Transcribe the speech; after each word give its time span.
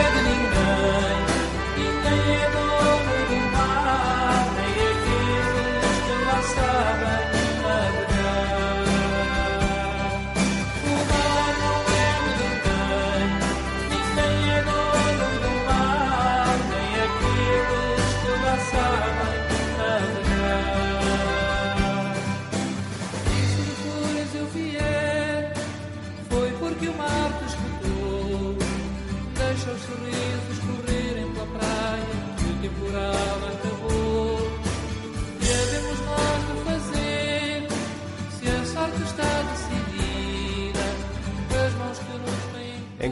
living 0.00 0.29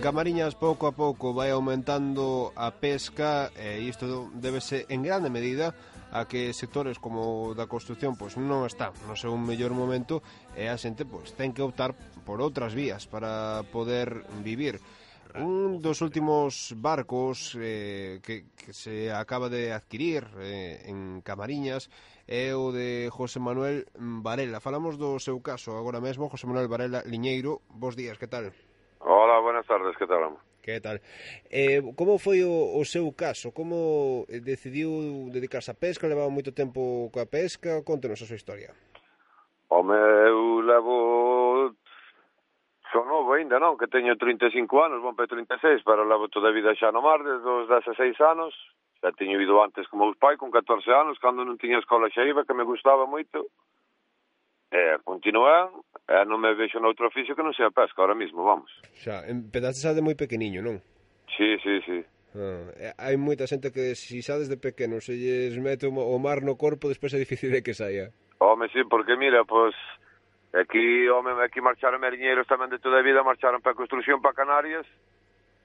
Camariñas 0.09 0.55
pouco 0.57 0.89
a 0.89 0.97
pouco 0.97 1.37
vai 1.37 1.53
aumentando 1.53 2.49
a 2.57 2.73
pesca 2.73 3.53
e 3.53 3.85
isto 3.85 4.33
débese 4.33 4.89
en 4.89 5.05
grande 5.05 5.29
medida 5.29 5.77
a 6.17 6.25
que 6.25 6.57
sectores 6.57 6.97
como 6.97 7.53
o 7.53 7.53
da 7.53 7.69
construción 7.69 8.17
pois 8.17 8.41
non 8.41 8.65
está 8.65 8.89
no 9.05 9.13
seu 9.21 9.37
mellor 9.37 9.77
momento 9.77 10.25
e 10.57 10.65
a 10.65 10.81
xente 10.81 11.05
pois 11.05 11.37
ten 11.37 11.53
que 11.53 11.61
optar 11.61 11.93
por 12.25 12.41
outras 12.41 12.73
vías 12.73 13.05
para 13.05 13.69
poder 13.69 14.25
vivir. 14.41 14.81
Un 15.37 15.77
dos 15.85 16.01
últimos 16.01 16.73
barcos 16.73 17.53
eh, 17.61 18.25
que, 18.25 18.49
que 18.57 18.73
se 18.73 19.13
acaba 19.13 19.53
de 19.53 19.77
adquirir 19.77 20.25
eh, 20.41 20.89
en 20.89 21.21
Camariñas 21.21 21.93
é 22.25 22.57
o 22.57 22.73
de 22.73 23.13
José 23.13 23.45
Manuel 23.45 23.85
Varela. 23.93 24.65
Falamos 24.65 24.97
do 24.97 25.21
seu 25.21 25.37
caso 25.45 25.77
agora 25.77 26.01
mesmo, 26.01 26.33
José 26.33 26.49
Manuel 26.49 26.73
Varela 26.73 27.05
Liñeiro. 27.05 27.61
Bos 27.69 27.93
días, 27.93 28.17
que 28.17 28.25
tal? 28.25 28.57
Hola, 29.01 29.39
buenas 29.41 29.67
tardes, 29.67 29.97
que 29.97 30.07
tal? 30.07 30.39
Que 30.63 30.81
tal? 30.81 31.01
Eh, 31.51 31.81
como 31.97 32.19
foi 32.19 32.43
o, 32.43 32.77
o 32.77 32.85
seu 32.85 33.07
caso? 33.15 33.53
Como 33.55 34.27
decidiu 34.29 35.31
dedicarse 35.31 35.71
á 35.71 35.75
pesca? 35.75 36.11
Levaba 36.11 36.29
moito 36.29 36.53
tempo 36.53 37.09
coa 37.15 37.25
pesca? 37.25 37.81
Contenos 37.87 38.21
a 38.21 38.29
súa 38.29 38.37
historia. 38.37 38.75
Home, 39.71 39.95
eu 39.95 40.61
levo... 40.61 41.73
Son 42.93 43.05
novo 43.05 43.37
ainda, 43.37 43.61
non? 43.61 43.77
Que 43.77 43.87
teño 43.87 44.17
35 44.17 44.65
anos, 44.81 45.05
bon 45.05 45.15
pe 45.15 45.29
36, 45.29 45.85
pero 45.85 46.09
levo 46.09 46.33
toda 46.33 46.49
a 46.49 46.57
vida 46.57 46.75
xa 46.75 46.89
no 46.91 47.05
mar 47.05 47.21
desde 47.21 47.49
os 47.49 47.69
16 47.69 48.17
anos. 48.25 48.53
Xa 48.99 49.13
teño 49.15 49.39
ido 49.39 49.61
antes 49.63 49.87
como 49.87 50.09
os 50.09 50.17
pai, 50.19 50.41
con 50.41 50.51
14 50.51 50.89
anos, 50.91 51.21
cando 51.23 51.45
non 51.45 51.61
tiña 51.61 51.79
escola 51.79 52.11
xa 52.11 52.25
iba, 52.25 52.49
que 52.49 52.57
me 52.57 52.67
gustaba 52.67 53.07
moito 53.07 53.53
Eh, 54.71 54.97
continúan, 55.05 55.73
eh, 56.05 56.25
non 56.29 56.45
me 56.45 56.53
vexo 56.53 56.77
noutro 56.77 57.09
oficio 57.09 57.33
que 57.33 57.41
non 57.41 57.57
sea 57.57 57.73
pesca 57.73 58.05
ahora 58.05 58.13
mismo, 58.13 58.45
vamos. 58.45 58.69
Xa, 59.01 59.25
empezaste 59.25 59.81
xa 59.81 59.97
de 59.97 60.05
moi 60.05 60.13
pequeniño, 60.13 60.61
non? 60.61 60.77
Sí, 61.33 61.57
sí, 61.65 61.81
sí. 61.89 61.99
Ah, 62.37 62.93
hai 63.09 63.17
moita 63.17 63.49
xente 63.49 63.73
que 63.73 63.97
si 63.97 64.21
xa 64.21 64.37
desde 64.37 64.61
pequeno 64.61 65.01
se 65.01 65.17
lles 65.17 65.57
mete 65.57 65.89
o 65.89 66.19
mar 66.21 66.45
no 66.45 66.61
corpo, 66.61 66.93
despois 66.93 67.17
é 67.17 67.19
difícil 67.19 67.49
de 67.49 67.65
que 67.65 67.73
saia. 67.73 68.13
Home, 68.45 68.69
sí, 68.69 68.85
porque 68.85 69.17
mira, 69.17 69.45
pois... 69.49 69.75
Aquí, 70.53 71.09
home, 71.09 71.33
aquí 71.45 71.61
marcharon 71.61 72.01
mariñeiros 72.01 72.49
tamén 72.49 72.73
de 72.73 72.81
toda 72.81 73.01
a 73.01 73.05
vida, 73.05 73.21
marcharon 73.21 73.61
para 73.61 73.77
a 73.77 73.81
construcción 73.81 74.21
para 74.25 74.37
Canarias. 74.37 74.85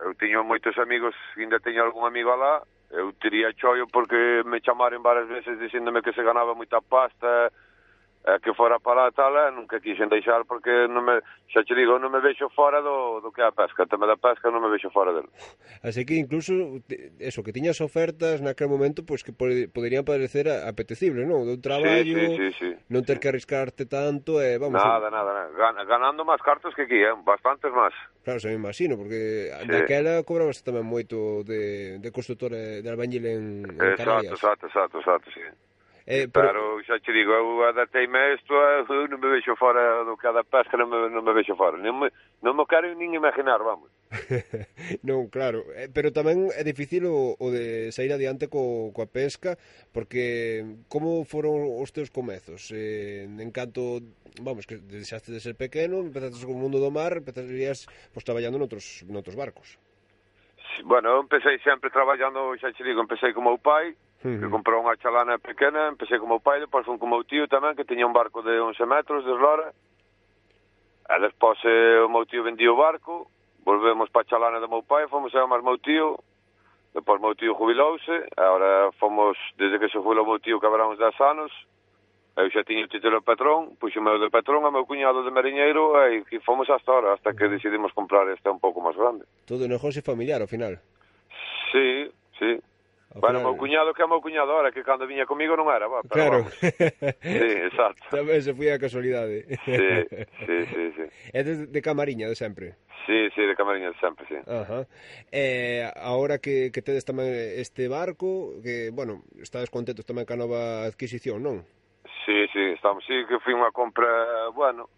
Eu 0.04 0.12
tiño 0.20 0.44
moitos 0.44 0.76
amigos, 0.76 1.16
ainda 1.40 1.64
teño 1.64 1.84
algún 1.84 2.04
amigo 2.04 2.36
alá. 2.36 2.64
Eu 2.92 3.16
tería 3.16 3.56
choio 3.56 3.88
porque 3.88 4.44
me 4.44 4.60
chamaron 4.60 5.00
varias 5.00 5.28
veces 5.32 5.56
dicéndome 5.60 6.04
que 6.04 6.12
se 6.12 6.24
ganaba 6.24 6.52
moita 6.52 6.84
pasta, 6.84 7.48
eh, 8.26 8.40
que 8.42 8.54
fora 8.54 8.80
para 8.80 9.08
a 9.08 9.12
tala 9.12 9.50
eh, 9.50 9.52
nunca 9.52 9.80
quixen 9.80 10.08
deixar 10.08 10.46
porque 10.48 10.88
non 10.88 11.04
me, 11.04 11.20
xa 11.52 11.64
te 11.68 11.76
digo, 11.76 12.00
non 12.00 12.08
me 12.08 12.24
vexo 12.24 12.48
fora 12.56 12.80
do, 12.80 13.20
do 13.20 13.30
que 13.36 13.44
é 13.44 13.48
a 13.48 13.52
pesca, 13.52 13.84
o 13.84 13.90
tema 13.90 14.08
da 14.08 14.16
pesca 14.16 14.48
non 14.48 14.64
me 14.64 14.72
vexo 14.72 14.88
fora 14.90 15.12
del. 15.12 15.28
Así 15.84 16.08
que 16.08 16.16
incluso 16.16 16.80
eso, 17.20 17.44
que 17.44 17.52
tiñas 17.52 17.84
ofertas 17.84 18.40
naquele 18.40 18.72
momento 18.72 19.04
pois 19.04 19.28
pues, 19.28 19.36
que 19.36 19.68
poderían 19.68 20.08
parecer 20.08 20.48
apetecibles, 20.48 21.28
non? 21.28 21.44
Do 21.44 21.60
traballo, 21.60 22.16
sí, 22.16 22.16
sí, 22.16 22.38
sí, 22.40 22.48
sí, 22.60 22.70
non 22.88 23.04
ter 23.04 23.20
sí. 23.20 23.28
que 23.28 23.30
arriscarte 23.30 23.84
tanto, 23.84 24.40
eh, 24.40 24.56
vamos... 24.56 24.80
Nada, 24.80 25.08
a... 25.08 25.12
nada, 25.12 25.32
nada, 25.52 25.84
ganando 25.84 26.24
máis 26.24 26.40
cartos 26.40 26.72
que 26.72 26.88
aquí, 26.88 27.00
eh? 27.04 27.12
bastantes 27.28 27.72
máis. 27.76 27.94
Claro, 28.24 28.40
se 28.40 28.48
me 28.48 28.56
imagino, 28.56 28.96
porque 28.96 29.52
sí. 29.52 29.68
naquela 29.68 30.24
cobrabas 30.24 30.64
tamén 30.64 30.88
moito 30.88 31.44
de, 31.44 32.00
de 32.00 32.10
construtor 32.16 32.56
de 32.56 32.88
albañil 32.88 33.28
en, 33.28 33.68
en 33.68 33.84
exacto, 33.84 34.00
Canarias. 34.00 34.34
Exacto, 34.40 34.64
exacto, 34.72 34.96
exacto, 35.04 35.28
sí. 35.36 35.44
Eh, 36.06 36.28
pero... 36.28 36.52
Claro, 36.52 36.84
xa 36.84 37.00
che 37.00 37.16
digo, 37.16 37.32
eu 37.32 37.64
adatei-me 37.64 38.36
isto, 38.36 38.52
eu 38.52 39.08
non 39.08 39.24
me 39.24 39.40
vexo 39.40 39.56
fora 39.56 40.04
do 40.04 40.20
cada 40.20 40.44
pesca, 40.44 40.76
non 40.76 40.92
me, 40.92 41.08
non 41.08 41.24
me 41.24 41.32
vexo 41.32 41.56
fora. 41.56 41.80
Non 41.80 41.96
me, 41.96 42.12
non 42.44 42.60
me 42.60 42.68
quero 42.68 42.92
nin 42.92 43.16
imaginar, 43.16 43.64
vamos. 43.64 43.88
non, 45.08 45.32
claro, 45.32 45.64
eh, 45.72 45.88
pero 45.88 46.12
tamén 46.12 46.52
é 46.52 46.64
difícil 46.68 47.08
o, 47.08 47.40
o 47.40 47.48
de 47.48 47.88
sair 47.96 48.12
adiante 48.12 48.52
co, 48.52 48.92
coa 48.92 49.08
pesca, 49.08 49.56
porque 49.96 50.84
como 50.92 51.24
foron 51.24 51.72
os 51.80 51.96
teus 51.96 52.12
comezos? 52.12 52.68
Eh, 52.76 53.24
en 53.24 53.52
canto, 53.56 54.04
vamos, 54.44 54.68
que 54.68 54.84
deixaste 54.84 55.32
de 55.32 55.40
ser 55.40 55.56
pequeno, 55.56 56.04
empezaste 56.04 56.44
co 56.44 56.52
mundo 56.52 56.84
do 56.84 56.92
mar, 56.92 57.16
empezarías 57.16 57.88
pois, 58.12 58.28
traballando 58.28 58.60
noutros, 58.60 59.08
noutros 59.08 59.40
barcos. 59.40 59.80
Bueno, 60.84 61.16
eu 61.16 61.24
empecé 61.24 61.56
sempre 61.64 61.88
traballando, 61.90 62.60
xa 62.60 62.76
che 62.76 62.84
digo, 62.84 63.00
empecé 63.00 63.32
como 63.32 63.56
meu 63.56 63.60
pai, 63.62 63.96
Sí, 64.24 64.40
que 64.40 64.48
comprou 64.48 64.80
unha 64.80 64.96
chalana 64.96 65.36
pequena, 65.36 65.92
empecé 65.92 66.16
como 66.16 66.40
pai, 66.40 66.64
depois 66.64 66.88
fun 66.88 66.96
como 66.96 67.20
meu 67.20 67.28
tío 67.28 67.44
tamén, 67.52 67.76
que 67.76 67.84
tiña 67.84 68.08
un 68.08 68.16
barco 68.16 68.40
de 68.40 68.56
11 68.56 68.80
metros 68.88 69.28
de 69.28 69.36
eslora, 69.36 69.76
e 71.12 71.16
despois 71.20 71.60
eh, 71.68 72.00
o 72.00 72.08
meu 72.08 72.24
tío 72.24 72.40
vendía 72.40 72.72
o 72.72 72.80
barco, 72.80 73.28
volvemos 73.68 74.08
para 74.16 74.24
a 74.24 74.30
chalana 74.32 74.64
do 74.64 74.72
meu 74.72 74.80
pai, 74.80 75.12
fomos 75.12 75.36
a 75.36 75.44
máis 75.44 75.60
meu 75.60 75.76
tío, 75.76 76.16
depois 76.96 77.20
meu 77.20 77.36
tío 77.36 77.52
jubilouse, 77.52 78.16
agora 78.40 78.96
fomos, 78.96 79.36
desde 79.60 79.76
que 79.76 79.92
se 79.92 80.00
jubilou 80.00 80.24
meu 80.24 80.40
tío, 80.40 80.56
que 80.56 80.72
haberá 80.72 80.88
uns 80.88 80.96
10 80.96 81.20
anos, 81.20 81.52
eu 82.40 82.50
xa 82.50 82.64
tiño 82.64 82.88
o 82.88 82.88
título 82.88 83.20
de 83.20 83.28
patrón, 83.28 83.76
puxo 83.76 84.00
meu 84.00 84.18
de 84.24 84.32
patrón 84.32 84.64
a 84.64 84.72
meu 84.72 84.88
cuñado 84.88 85.20
de 85.20 85.36
mariñeiro 85.36 86.00
e, 86.08 86.24
e 86.32 86.40
fomos 86.42 86.72
hasta 86.72 86.96
ahora, 86.96 87.14
hasta 87.14 87.36
que 87.36 87.52
decidimos 87.52 87.92
comprar 87.92 88.26
este 88.32 88.48
un 88.48 88.64
pouco 88.64 88.80
máis 88.80 88.96
grande. 88.96 89.28
Todo 89.44 89.68
o 89.68 89.70
negocio 89.70 90.00
familiar, 90.00 90.40
ao 90.40 90.48
final. 90.48 90.80
Sí, 91.76 92.08
sí. 92.40 92.58
Bueno, 93.14 93.40
claro. 93.40 93.54
meu 93.54 93.56
cuñado 93.58 93.94
que 93.94 94.02
é 94.02 94.08
meu 94.08 94.22
cuñado 94.22 94.52
ahora, 94.52 94.72
que 94.72 94.82
cando 94.82 95.06
viña 95.06 95.30
comigo 95.30 95.54
non 95.54 95.70
era, 95.70 95.86
va, 95.86 96.02
pero 96.02 96.18
claro. 96.18 96.38
vamos. 96.50 96.58
sí, 97.22 97.50
exacto. 97.70 98.02
Tamén 98.10 98.42
se 98.42 98.58
foi 98.58 98.74
a 98.74 98.82
casualidade. 98.82 99.46
sí, 99.70 99.88
sí, 100.50 100.58
sí, 100.74 100.84
sí. 100.98 101.06
É 101.30 101.46
de, 101.46 101.70
de 101.70 101.80
Camariña, 101.86 102.26
de 102.26 102.34
sempre? 102.34 102.74
Sí, 103.06 103.30
sí, 103.38 103.42
de 103.46 103.54
Camariña 103.54 103.94
de 103.94 104.00
sempre, 104.02 104.26
sí. 104.26 104.38
Ajá. 104.50 104.90
Eh, 105.30 105.86
ahora 106.02 106.42
que, 106.42 106.74
que 106.74 106.82
tedes 106.82 107.06
tamén 107.06 107.30
este 107.30 107.86
barco, 107.86 108.58
que, 108.66 108.90
bueno, 108.90 109.22
estades 109.38 109.70
contentos 109.70 110.10
tamén 110.10 110.26
ca 110.26 110.34
nova 110.34 110.90
adquisición, 110.90 111.46
non? 111.46 111.62
Sí, 112.26 112.50
sí, 112.50 112.74
estamos, 112.74 113.06
sí, 113.06 113.14
que 113.30 113.38
foi 113.46 113.54
unha 113.54 113.70
compra, 113.70 114.50
bueno, 114.58 114.90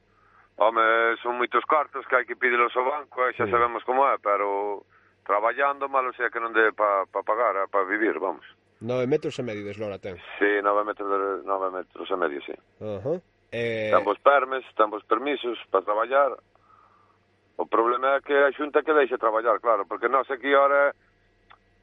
home, 0.55 1.19
son 1.19 1.35
moitos 1.35 1.67
cartos 1.67 2.07
que 2.07 2.15
hai 2.15 2.23
que 2.23 2.39
pídelos 2.39 2.71
ao 2.79 2.87
banco, 2.87 3.27
eh, 3.27 3.35
xa 3.35 3.43
sí. 3.43 3.51
sabemos 3.51 3.83
como 3.83 4.07
é, 4.07 4.15
pero 4.23 4.87
traballando 5.25 5.89
mal, 5.89 6.05
o 6.05 6.13
sea 6.13 6.29
que 6.29 6.39
non 6.39 6.53
dé 6.53 6.71
para 6.71 7.09
pa 7.09 7.25
pagar, 7.25 7.57
eh, 7.57 7.67
para 7.67 7.83
vivir, 7.89 8.21
vamos. 8.21 8.45
9 8.79 9.09
metros 9.09 9.33
e 9.39 9.43
medio 9.43 9.65
de 9.65 9.73
eslora 9.73 9.97
ten. 9.97 10.15
Sí, 10.37 10.61
9 10.61 10.85
metros, 10.85 11.09
de, 11.09 11.43
9 11.43 11.71
metros 11.73 12.07
e 12.07 12.15
medio, 12.15 12.39
sí. 12.45 12.53
Uh 12.79 13.01
-huh. 13.01 13.17
eh... 13.51 13.89
Tan 13.89 14.05
vos 14.05 14.19
permes, 14.21 14.63
tan 14.77 14.93
vos 14.93 15.03
permisos 15.03 15.57
para 15.73 15.83
traballar. 15.83 16.37
O 17.57 17.65
problema 17.65 18.19
é 18.19 18.21
que 18.21 18.35
a 18.35 18.51
xunta 18.51 18.83
que 18.83 18.93
deixa 18.93 19.17
traballar, 19.17 19.59
claro, 19.59 19.87
porque 19.89 20.07
non 20.07 20.23
sei 20.29 20.37
que 20.37 20.53
hora... 20.53 20.93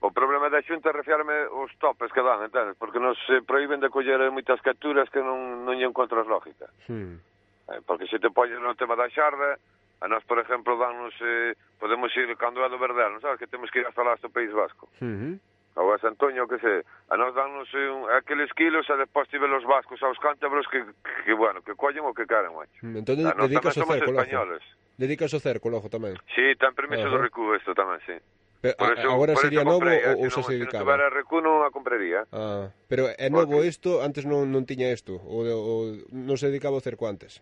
O 0.02 0.10
problema 0.10 0.50
da 0.50 0.58
xunta 0.66 0.90
é 0.90 0.98
refiarme 0.98 1.46
os 1.62 1.70
topes 1.78 2.10
que 2.10 2.22
dan, 2.22 2.42
entendes? 2.42 2.74
Porque 2.74 2.98
non 2.98 3.14
se 3.26 3.38
proíben 3.46 3.78
de 3.78 3.86
coller 3.86 4.18
moitas 4.34 4.58
capturas 4.58 5.06
que 5.08 5.22
non, 5.22 5.62
non 5.62 5.78
lle 5.78 5.86
encontras 5.86 6.26
lógica. 6.26 6.66
Hmm. 6.90 7.22
Eh, 7.70 7.80
Porque 7.86 8.10
se 8.10 8.18
te 8.18 8.30
poñen 8.30 8.60
no 8.60 8.74
tema 8.74 8.98
da 8.98 9.06
xarda, 9.08 9.56
A 10.02 10.08
nós, 10.08 10.24
por 10.26 10.38
exemplo, 10.42 10.74
danos, 10.76 11.14
eh, 11.22 11.54
podemos 11.78 12.10
ir 12.18 12.26
cando 12.36 12.58
é 12.58 12.68
do 12.68 12.74
Verdel, 12.74 13.14
non 13.14 13.22
sabes 13.22 13.38
que 13.38 13.46
temos 13.46 13.70
que 13.70 13.78
ir 13.78 13.86
hasta 13.86 14.02
lá 14.02 14.18
do 14.18 14.34
País 14.34 14.50
Vasco. 14.50 14.90
Uh 14.98 15.06
-huh. 15.06 15.34
Ao 15.78 15.94
San 16.02 16.18
Antonio, 16.18 16.44
que 16.50 16.58
sei. 16.58 16.82
a 17.08 17.14
nós 17.14 17.30
danos 17.38 17.70
eh, 17.70 17.86
un, 17.86 18.10
aqueles 18.10 18.50
quilos 18.58 18.82
e 18.90 18.98
despois 18.98 19.30
tive 19.30 19.46
los 19.46 19.62
vascos 19.62 20.02
aos 20.02 20.18
cántabros 20.18 20.66
que, 20.66 20.82
que, 21.22 21.32
bueno, 21.38 21.62
que 21.62 21.78
collen 21.78 22.02
o 22.02 22.12
que 22.12 22.26
queren, 22.26 22.50
macho. 22.50 22.82
Entón, 22.82 23.22
dedicas 23.46 23.78
o 23.78 23.86
cerco, 23.86 24.10
españoles. 24.10 24.62
Dedicas 24.98 25.30
o 25.32 25.40
cerco, 25.40 25.70
lojo, 25.70 25.86
tamén. 25.86 26.18
Sí, 26.34 26.50
ten 26.58 26.74
permiso 26.74 27.06
uh 27.06 27.14
-huh. 27.14 27.22
do 27.22 27.24
recu, 27.24 27.42
isto 27.54 27.70
tamén, 27.70 28.02
sí. 28.02 28.18
Pero, 28.62 28.74
por 28.78 28.98
eso, 28.98 29.10
agora 29.10 29.34
por 29.34 29.42
sería 29.42 29.62
novo 29.62 29.86
eh, 29.86 30.18
ou, 30.18 30.26
ou 30.26 30.30
se 30.30 30.42
se 30.42 30.54
dedicaba? 30.54 30.82
Se 30.82 30.86
non 30.86 30.86
tuvera 30.86 31.06
recu 31.10 31.36
non 31.42 31.62
a 31.62 31.70
compraría. 31.70 32.26
Ah, 32.30 32.70
pero 32.90 33.10
é 33.10 33.30
novo 33.30 33.62
isto, 33.62 34.02
antes 34.02 34.26
non, 34.26 34.50
non 34.50 34.66
tiña 34.66 34.90
isto, 34.90 35.18
ou, 35.18 35.46
ou 35.46 35.78
non 36.10 36.34
se 36.38 36.46
dedicaba 36.46 36.78
o 36.78 36.82
cerco 36.82 37.06
antes? 37.10 37.38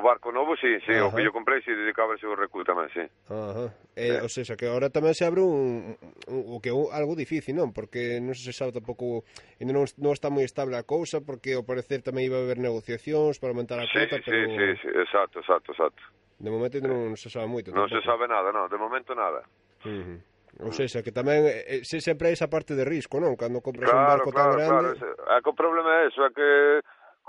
O 0.00 0.02
barco 0.02 0.32
novo, 0.32 0.56
sí, 0.56 0.80
sí, 0.86 0.92
Ajá. 0.92 1.06
o 1.06 1.14
que 1.14 1.22
yo 1.22 1.30
comprei, 1.30 1.60
sí, 1.60 1.76
dedicábase 1.76 2.24
o 2.24 2.32
recu 2.32 2.64
tamén, 2.64 2.88
sí. 2.88 3.04
Ajá. 3.28 3.68
Eh, 3.92 4.16
eh. 4.16 4.24
O 4.24 4.32
sea, 4.32 4.56
que 4.56 4.64
ahora 4.64 4.88
tamén 4.88 5.12
se 5.12 5.28
abre 5.28 5.44
un, 5.44 5.92
un, 6.24 6.40
o 6.48 6.56
que 6.56 6.72
un, 6.72 6.88
algo 6.88 7.12
difícil, 7.12 7.52
non? 7.52 7.76
Porque 7.76 8.16
non 8.16 8.32
se 8.32 8.56
sabe 8.56 8.72
tampouco, 8.72 9.28
ainda 9.60 9.76
non, 9.76 9.84
non 10.00 10.16
está 10.16 10.32
moi 10.32 10.48
estable 10.48 10.80
a 10.80 10.88
cousa, 10.88 11.20
porque 11.20 11.52
ao 11.52 11.68
parecer 11.68 12.00
tamén 12.00 12.32
iba 12.32 12.40
a 12.40 12.44
haber 12.48 12.56
negociacións 12.56 13.36
para 13.36 13.52
aumentar 13.52 13.76
a 13.76 13.84
sí, 13.92 14.08
cota, 14.08 14.24
sí, 14.24 14.32
pero... 14.32 14.56
Sí, 14.56 14.66
sí, 14.80 14.88
exacto, 14.88 15.44
exacto, 15.44 15.68
exacto. 15.76 16.02
De 16.40 16.48
momento 16.48 16.80
non 16.80 17.20
se 17.20 17.28
sabe 17.28 17.44
moito. 17.44 17.68
Non 17.76 17.92
se 17.92 18.00
sabe 18.00 18.24
nada, 18.24 18.48
non, 18.56 18.72
de 18.72 18.80
momento 18.80 19.12
nada. 19.12 19.44
Uh 19.84 20.00
-huh. 20.00 20.18
Ou 20.64 20.72
seja, 20.72 21.04
que 21.04 21.12
tamén 21.12 21.44
eh, 21.44 21.76
eh, 21.76 21.82
se 21.84 22.00
sempre 22.00 22.32
hai 22.32 22.34
esa 22.40 22.48
parte 22.48 22.72
de 22.72 22.88
risco, 22.88 23.20
non? 23.20 23.36
Cando 23.36 23.60
compras 23.60 23.92
claro, 23.92 24.00
un 24.00 24.08
barco 24.16 24.30
claro, 24.32 24.48
tan 24.48 24.56
grande... 24.56 24.96
Claro, 24.96 25.28
é 25.28 25.36
que 25.44 25.50
o 25.52 25.56
problema 25.60 25.90
é 25.92 26.00
eso, 26.08 26.20
é 26.24 26.30
que 26.32 26.48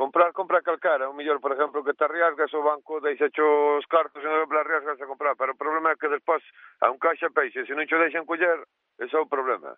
Comprar, 0.02 0.34
compra 0.34 0.64
calcara, 0.64 1.12
o 1.12 1.14
mellor, 1.14 1.40
por 1.40 1.52
exemplo, 1.52 1.84
que 1.84 1.94
te 1.94 2.04
arriesgas 2.04 2.52
o 2.56 2.64
banco, 2.64 3.00
deixa 3.02 3.30
os 3.30 3.86
cartos 3.86 4.18
e 4.18 4.26
non 4.26 4.50
te 4.50 4.58
arriesgas 4.58 4.98
a 4.98 5.06
comprar, 5.06 5.38
pero 5.38 5.54
o 5.54 5.62
problema 5.62 5.94
é 5.94 6.00
que 6.02 6.10
despois 6.10 6.42
a 6.82 6.90
un 6.90 6.98
caixa 6.98 7.30
peixe, 7.30 7.70
se 7.70 7.78
non 7.78 7.86
te 7.86 7.94
deixan 8.02 8.26
coller, 8.26 8.66
ese 8.98 9.14
é 9.14 9.22
o 9.22 9.30
problema. 9.30 9.78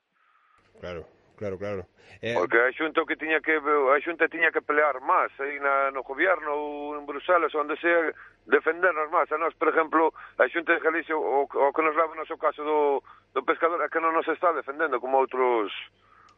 Claro, 0.79 1.03
claro, 1.35 1.59
claro. 1.59 1.83
Eh... 2.23 2.39
Porque 2.39 2.55
a 2.55 2.71
xunta 2.71 3.03
que 3.03 3.19
tiña 3.19 3.43
que 3.43 3.59
a 3.59 3.99
xunta 3.99 4.31
tiña 4.31 4.55
que 4.55 4.63
pelear 4.63 5.03
máis 5.03 5.35
aí 5.43 5.59
na, 5.59 5.91
no 5.91 6.07
goberno 6.07 6.55
ou 6.55 6.95
en 6.95 7.03
Bruselas 7.03 7.51
onde 7.59 7.75
sea 7.83 8.15
defendernos 8.47 9.11
máis. 9.11 9.27
A 9.27 9.35
nós, 9.35 9.51
por 9.59 9.75
exemplo, 9.75 10.15
a 10.39 10.47
xunta 10.47 10.71
de 10.71 10.79
Galicia 10.79 11.19
o, 11.19 11.43
o 11.51 11.73
que 11.75 11.83
nos 11.83 11.99
leva 11.99 12.15
no 12.15 12.23
seu 12.23 12.39
caso 12.39 12.63
do, 12.63 13.03
do 13.35 13.43
pescador 13.43 13.83
é 13.83 13.91
que 13.91 13.99
non 13.99 14.15
nos 14.15 14.31
está 14.31 14.55
defendendo 14.55 15.03
como 15.03 15.19
outros 15.19 15.67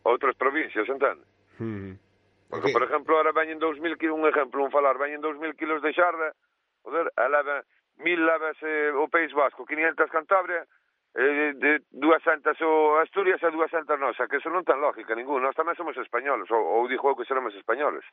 outras 0.01 0.33
provincias, 0.33 0.89
entende? 0.89 1.21
Mm. 1.61 2.01
Porque, 2.49 2.71
por 2.71 2.83
exemplo, 2.83 3.17
ahora 3.17 3.31
veñen 3.31 3.59
2.000 3.59 3.97
kilos, 3.97 4.17
un 4.17 4.27
exemplo, 4.27 4.63
un 4.63 4.71
falar, 4.71 4.97
veñen 4.97 5.21
2.000 5.21 5.55
kilos 5.55 5.81
de 5.81 5.93
xarda, 5.93 6.33
joder, 6.83 7.11
eleven, 7.17 7.63
mil 7.97 8.25
levas 8.25 8.57
eh, 8.61 8.91
o 8.93 9.07
País 9.07 9.33
Vasco, 9.33 9.65
500 9.65 10.09
Cantabria, 10.11 10.67
eh, 11.15 11.53
de 11.55 11.81
200 11.91 12.57
o 12.61 12.99
Asturias 12.99 13.41
e 13.41 13.49
200 13.49 13.99
nosa, 13.99 14.27
que 14.27 14.37
eso 14.37 14.51
non 14.51 14.67
ten 14.67 14.83
lógica 14.83 15.15
ninguna, 15.15 15.47
nós 15.47 15.55
tamén 15.55 15.79
somos 15.79 15.95
españoles, 15.95 16.45
ou, 16.51 16.59
ou 16.59 16.91
dixo 16.91 17.07
eu 17.07 17.15
que 17.15 17.23
seremos 17.23 17.55
españoles. 17.55 18.03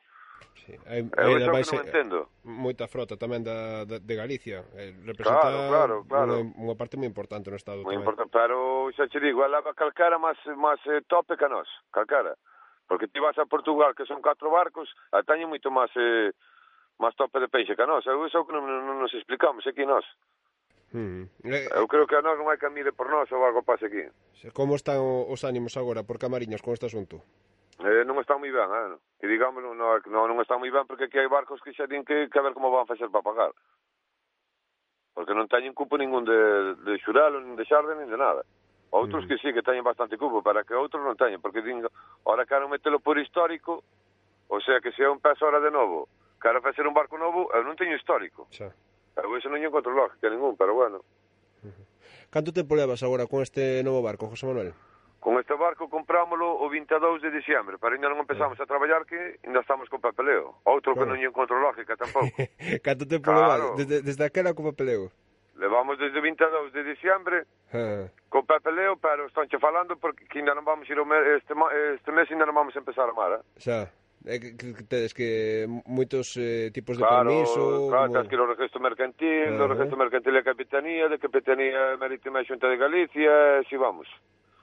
Sí, 0.63 0.71
hai, 0.87 1.03
hai 1.19 1.43
eh, 1.43 1.51
vais, 1.51 1.67
entendo. 1.67 2.31
Moita 2.47 2.87
frota 2.87 3.19
tamén 3.19 3.43
da, 3.43 3.83
da, 3.83 3.99
de 3.99 4.15
Galicia, 4.15 4.63
eh, 4.79 4.95
representa 5.03 5.51
claro, 5.51 5.67
claro, 5.67 5.95
claro. 6.07 6.33
Unha, 6.47 6.71
unha 6.71 6.75
parte 6.79 6.95
moi 6.95 7.11
importante 7.11 7.51
no 7.51 7.59
Estado. 7.59 7.83
Moi 7.83 7.99
importante, 7.99 8.31
pero 8.31 8.87
xa 8.95 9.11
che 9.11 9.19
digo, 9.19 9.43
a 9.43 9.51
calcara 9.75 10.15
máis, 10.15 10.39
máis 10.55 10.79
eh, 10.87 11.03
tope 11.03 11.35
que 11.35 11.51
nós, 11.51 11.67
calcara. 11.91 12.39
Porque 12.87 13.07
ti 13.07 13.19
vas 13.19 13.37
a 13.37 13.45
Portugal, 13.45 13.95
que 13.95 14.05
son 14.05 14.21
catro 14.21 14.51
barcos, 14.51 14.91
a 15.11 15.23
teñen 15.23 15.49
moito 15.49 15.71
máis 15.71 15.91
eh, 15.95 16.31
máis 16.99 17.15
tope 17.15 17.39
de 17.39 17.47
peixe 17.47 17.75
que 17.75 17.83
a 17.83 17.89
nós. 17.89 18.05
Eso 18.05 18.45
que 18.45 18.53
non, 18.53 18.67
non 18.67 18.99
nos 18.99 19.13
explicamos 19.13 19.65
aquí 19.65 19.87
nós. 19.87 20.05
Mm. 20.93 21.25
Eu 21.73 21.87
creo 21.87 22.05
que 22.05 22.15
a 22.15 22.21
nós 22.21 22.37
non 22.37 22.51
hai 22.51 22.61
que 22.61 22.69
mire 22.69 22.93
por 22.93 23.09
nós 23.09 23.25
ou 23.33 23.41
algo 23.41 23.65
pase 23.65 23.89
aquí. 23.89 24.05
Como 24.53 24.77
están 24.77 25.01
os 25.01 25.41
ánimos 25.41 25.73
agora 25.79 26.05
por 26.05 26.21
Camariñas 26.21 26.61
con 26.61 26.77
este 26.77 26.85
asunto? 26.85 27.23
Eh, 27.81 28.05
non 28.05 28.21
están 28.21 28.37
moi 28.37 28.53
ben, 28.53 28.69
eh? 28.69 28.87
No? 28.93 28.97
E 29.17 29.25
digamos, 29.25 29.65
non, 29.65 29.73
non, 29.73 29.99
non 30.05 30.37
están 30.37 30.61
moi 30.61 30.69
ben 30.69 30.85
porque 30.85 31.09
aquí 31.09 31.17
hai 31.17 31.31
barcos 31.31 31.57
que 31.65 31.73
xa 31.73 31.89
din 31.89 32.05
que, 32.05 32.29
que 32.29 32.37
a 32.37 32.45
ver 32.45 32.53
como 32.53 32.69
van 32.69 32.85
facer 32.85 33.09
para 33.09 33.25
pagar. 33.25 33.51
Porque 35.17 35.33
non 35.33 35.49
teñen 35.49 35.73
cupo 35.73 35.97
ningún 35.97 36.29
de, 36.29 36.77
de 36.77 36.93
xuralo, 37.01 37.41
nin 37.41 37.57
de 37.57 37.65
xarde, 37.65 37.97
nin 37.97 38.13
de 38.13 38.19
nada. 38.21 38.45
Outros 38.93 39.25
mm. 39.25 39.27
que 39.27 39.37
sí, 39.41 39.49
que 39.49 39.65
teñen 39.65 39.81
bastante 39.81 40.21
cupo, 40.21 40.45
para 40.45 40.61
que 40.61 40.77
outros 40.77 41.01
non 41.01 41.17
teñen, 41.17 41.41
porque 41.41 41.65
din, 41.65 41.81
ora 42.29 42.45
quero 42.45 42.69
metelo 42.69 43.01
por 43.01 43.17
histórico, 43.17 43.81
o 44.53 44.61
sea 44.61 44.77
que 44.85 44.93
se 44.93 45.01
é 45.01 45.09
un 45.09 45.17
peso 45.17 45.49
ora 45.49 45.57
de 45.57 45.73
novo, 45.73 46.05
quero 46.37 46.61
facer 46.61 46.85
un 46.85 46.93
barco 46.93 47.17
novo, 47.17 47.49
eu 47.57 47.65
non 47.65 47.73
teño 47.73 47.97
histórico. 47.97 48.45
Xa. 48.53 48.69
Eu 49.17 49.33
iso 49.33 49.49
non 49.49 49.65
encontro 49.65 49.89
lógica 49.89 50.29
ningún, 50.29 50.53
pero 50.53 50.77
bueno. 50.77 51.01
Canto 52.29 52.53
tempo 52.53 52.77
levas 52.77 53.01
agora 53.01 53.25
con 53.25 53.41
este 53.41 53.81
novo 53.81 54.05
barco, 54.05 54.29
José 54.29 54.45
Manuel? 54.45 54.77
Con 55.17 55.41
este 55.41 55.57
barco 55.57 55.89
comprámoslo 55.89 56.53
o 56.53 56.69
22 56.69 57.25
de 57.25 57.33
diciembre, 57.33 57.81
pero 57.81 57.97
ainda 57.97 58.13
non 58.13 58.21
empezamos 58.21 58.61
a 58.61 58.65
traballar 58.69 59.09
que 59.09 59.41
ainda 59.41 59.65
estamos 59.65 59.89
con 59.89 60.05
papeleo. 60.05 60.61
Outro 60.69 60.93
claro. 60.93 61.09
que 61.09 61.09
non 61.09 61.17
encontro 61.17 61.57
lógica 61.57 61.97
tampouco. 61.97 62.29
Canto 62.85 63.09
tempo 63.09 63.33
claro. 63.33 63.73
levas 63.73 63.77
desde, 63.81 64.05
desde 64.05 64.21
aquela 64.21 64.53
con 64.53 64.69
papeleo? 64.69 65.09
Levamos 65.55 65.99
desde 65.99 66.17
o 66.17 66.21
22 66.21 66.73
de 66.73 66.83
diciembre 66.83 67.45
eh. 67.73 68.09
co 68.29 68.43
Pepe 68.43 68.71
Leo, 68.71 68.97
pero 68.97 69.27
estánche 69.27 69.59
falando 69.59 69.97
porque 69.97 70.25
que 70.25 70.39
ainda 70.39 70.57
non 70.57 70.65
vamos 70.65 70.89
ir 70.89 70.97
este, 71.37 71.53
este 71.93 72.11
mes 72.11 72.25
ainda 72.31 72.49
non 72.49 72.57
vamos 72.57 72.73
empezar 72.73 73.05
a 73.05 73.13
mar, 73.13 73.37
eh? 73.37 73.43
Xa. 73.61 73.85
É 74.23 74.39
que, 74.39 74.55
que 74.55 74.83
tedes 74.87 75.11
que 75.11 75.67
moitos 75.83 76.39
eh, 76.39 76.71
tipos 76.71 76.95
de 76.95 77.03
claro, 77.03 77.27
permiso... 77.27 77.91
Claro, 77.91 78.07
como... 78.07 78.15
tens 78.15 78.27
que 78.31 78.35
ir 78.35 78.41
ao 78.41 78.51
registro 78.55 78.79
mercantil, 78.79 79.45
uh 79.45 79.51
-huh. 79.51 79.59
do 79.59 79.65
registro 79.75 79.97
mercantil 79.99 80.33
a 80.39 80.43
capitanía, 80.47 81.05
de 81.11 81.19
capitanía 81.19 81.99
marítima 81.99 82.39
a 82.39 82.47
Xunta 82.47 82.71
de 82.71 82.79
Galicia, 82.79 83.59
e 83.59 83.67
si 83.67 83.75
vamos. 83.75 84.07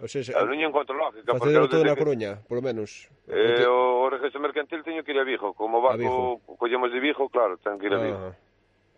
O 0.01 0.09
sea, 0.09 0.25
se... 0.25 0.33
non 0.33 0.57
encontro 0.57 0.97
lógica. 0.97 1.37
Facedelo 1.37 1.69
todo 1.69 1.85
na 1.85 1.93
que... 1.93 2.01
Coruña, 2.01 2.41
polo 2.49 2.65
menos. 2.65 3.13
Eh, 3.29 3.61
o, 3.69 4.01
o 4.01 4.07
registro 4.09 4.41
mercantil 4.41 4.81
teño 4.81 5.05
que 5.05 5.13
ir 5.13 5.21
a 5.21 5.29
Vigo. 5.29 5.53
Como 5.53 5.85
barco 5.85 6.41
collemos 6.57 6.89
de 6.89 6.99
Vigo, 7.05 7.29
claro, 7.29 7.61
ten 7.61 7.77
que 7.77 7.93
ir 7.93 7.95
a 7.95 8.01
Vigo. 8.01 8.17
Uh 8.17 8.33
-huh. 8.33 8.50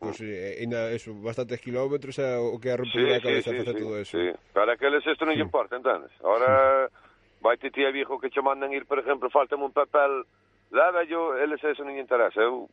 Pois 0.03 0.19
pues, 0.19 0.29
eh, 0.29 0.59
ainda 0.59 0.91
eso, 0.91 1.15
bastantes 1.15 1.63
kilómetros 1.63 2.19
é 2.19 2.35
o 2.35 2.59
que 2.59 2.75
a 2.75 2.77
romper 2.77 3.07
sí, 3.07 3.15
a 3.15 3.23
cabeza 3.23 3.51
sí, 3.55 3.59
facer 3.63 3.75
sí, 3.79 3.83
todo 3.87 3.95
eso. 4.03 4.19
Sí. 4.19 4.27
Para 4.51 4.75
aqueles 4.75 5.07
isto 5.07 5.23
non 5.23 5.39
lle 5.39 5.47
importa, 5.47 5.79
entendes? 5.79 6.11
Ahora 6.27 6.91
vai 7.39 7.55
ti 7.55 7.71
a 7.87 7.95
viejo 7.95 8.19
que 8.19 8.27
che 8.27 8.43
mandan 8.43 8.75
ir, 8.75 8.83
por 8.91 8.99
exemplo, 8.99 9.31
faltame 9.31 9.63
un 9.63 9.71
papel, 9.71 10.27
leva 10.75 11.07
yo, 11.07 11.39
eles 11.39 11.63
eso 11.63 11.87
non 11.87 11.95
interesa. 11.95 12.43
Eu, 12.43 12.67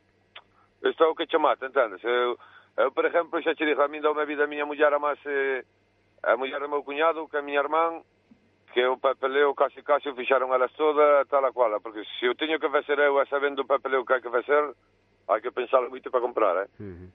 isto 0.81 1.05
é 1.05 1.07
o 1.07 1.13
que 1.13 1.29
che 1.29 1.37
mata, 1.37 1.69
entendes? 1.69 2.01
Eu, 2.01 2.33
eu, 2.81 2.89
por 2.89 3.05
exemplo, 3.05 3.37
xa 3.45 3.53
che 3.53 3.61
dixo, 3.61 3.85
a 3.85 3.87
min 3.87 4.01
dá 4.01 4.09
unha 4.09 4.25
vida 4.25 4.43
a 4.45 4.49
miña 4.49 4.65
muller 4.65 4.89
a 4.89 4.97
máis... 4.97 5.21
Eh, 5.29 5.61
a 6.25 6.35
muller 6.35 6.59
do 6.59 6.67
meu 6.67 6.81
cuñado, 6.81 7.29
que 7.29 7.37
a 7.37 7.45
miña 7.45 7.61
irmán, 7.61 8.01
que 8.73 8.81
o 8.85 8.97
papeleo 8.97 9.53
casi 9.53 9.85
casi 9.85 10.09
o 10.09 10.15
fixaron 10.15 10.49
elas 10.49 10.73
toda, 10.73 11.25
tal 11.25 11.45
a 11.45 11.53
cual, 11.53 11.77
porque 11.81 12.01
se 12.19 12.25
eu 12.25 12.33
teño 12.33 12.59
que 12.59 12.73
facer 12.73 12.99
eu 12.99 13.21
a 13.21 13.25
sabendo 13.25 13.61
o 13.61 13.69
papeleo 13.69 14.01
que 14.01 14.13
hai 14.13 14.21
que 14.21 14.33
facer, 14.33 14.73
hai 15.29 15.41
que 15.41 15.51
pensar 15.51 15.85
moito 15.89 16.09
para 16.09 16.21
comprar, 16.21 16.55
eh? 16.65 16.67
Uh 16.81 16.85
-huh. 16.85 17.09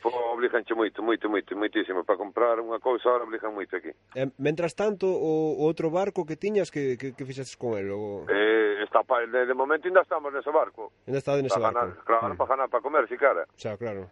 Pô, 0.00 0.10
obliganche 0.32 0.74
moito, 0.74 1.02
moito, 1.02 1.28
moito, 1.28 1.56
moitísimo 1.56 2.04
para 2.04 2.16
comprar 2.16 2.60
unha 2.62 2.78
cousa, 2.78 3.10
ahora 3.10 3.26
obligan 3.26 3.50
moito 3.50 3.74
aquí. 3.74 3.90
Eh, 4.14 4.30
mentras 4.38 4.74
tanto, 4.74 5.10
o, 5.10 5.58
o 5.58 5.62
outro 5.66 5.90
barco 5.90 6.22
que 6.22 6.38
tiñas 6.38 6.70
que 6.70 6.96
que, 6.96 7.12
que 7.18 7.24
fixestes 7.26 7.58
con 7.58 7.74
el? 7.74 7.90
O... 7.90 8.22
Eh, 8.30 8.78
está 8.86 9.02
pa, 9.02 9.26
de, 9.26 9.46
de 9.46 9.54
momento 9.54 9.90
ainda 9.90 10.06
estamos 10.06 10.30
nese 10.32 10.50
barco. 10.54 10.94
Ainda 11.06 11.18
está 11.18 11.34
nese 11.42 11.58
barco. 11.58 11.82
Ganar, 11.82 12.04
claro, 12.06 12.34
mm. 12.34 12.38
para 12.38 12.48
ganar, 12.48 12.68
para 12.70 12.82
comer, 12.82 13.04
si 13.10 13.18
cara. 13.18 13.42
Xa, 13.58 13.76
claro. 13.76 14.06